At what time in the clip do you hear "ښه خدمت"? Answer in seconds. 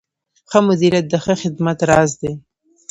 1.23-1.77